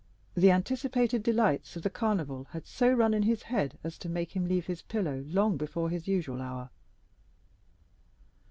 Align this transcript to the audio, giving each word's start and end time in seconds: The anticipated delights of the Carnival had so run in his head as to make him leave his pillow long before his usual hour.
The 0.33 0.49
anticipated 0.49 1.21
delights 1.21 1.75
of 1.75 1.83
the 1.83 1.89
Carnival 1.91 2.45
had 2.53 2.65
so 2.65 2.91
run 2.91 3.13
in 3.13 3.21
his 3.21 3.43
head 3.43 3.77
as 3.83 3.99
to 3.99 4.09
make 4.09 4.35
him 4.35 4.47
leave 4.47 4.65
his 4.65 4.81
pillow 4.81 5.23
long 5.27 5.57
before 5.57 5.91
his 5.91 6.07
usual 6.07 6.41
hour. 6.41 6.71